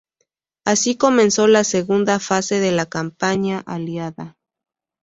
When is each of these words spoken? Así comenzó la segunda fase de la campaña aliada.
Así 0.65 0.95
comenzó 0.97 1.45
la 1.47 1.63
segunda 1.63 2.19
fase 2.19 2.59
de 2.59 2.71
la 2.71 2.87
campaña 2.87 3.59
aliada. 3.67 4.35